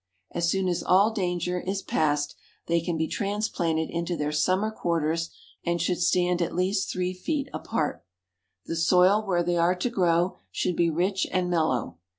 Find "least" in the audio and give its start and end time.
6.55-6.89